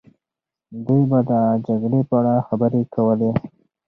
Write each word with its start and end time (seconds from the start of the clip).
دوی 0.85 1.03
به 1.09 1.19
د 1.29 1.31
جګړې 1.67 2.01
په 2.09 2.15
اړه 2.19 2.35
خبرې 2.47 2.81
کولې. 2.93 3.31